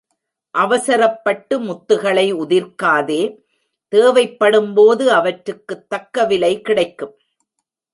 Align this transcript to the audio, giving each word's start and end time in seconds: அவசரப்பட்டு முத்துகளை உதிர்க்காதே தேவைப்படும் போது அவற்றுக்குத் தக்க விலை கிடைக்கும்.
அவசரப்பட்டு 0.51 1.59
முத்துகளை 1.59 2.33
உதிர்க்காதே 2.33 3.37
தேவைப்படும் 3.87 4.73
போது 4.73 5.11
அவற்றுக்குத் 5.11 5.89
தக்க 5.89 6.25
விலை 6.25 6.61
கிடைக்கும். 6.61 7.19